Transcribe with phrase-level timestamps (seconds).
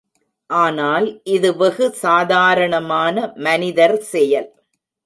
[0.49, 1.05] ஆனால்
[1.27, 3.15] இது வெகு சாதாரணமான
[3.39, 4.49] மனிதர் செயல்.